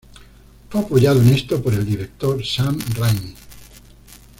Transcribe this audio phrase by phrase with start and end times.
[0.71, 3.35] Fue apoyado en esto por el director Sam Raimi.